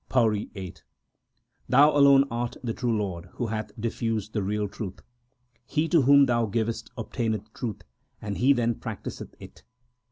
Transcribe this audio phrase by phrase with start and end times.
[0.09, 0.75] PAURI VIII
[1.69, 5.03] Thou alone art the true Lord who hath diffused the real truth.
[5.67, 7.83] He to whom Thou givest obtaineth truth,
[8.19, 9.61] and he then practiseth it.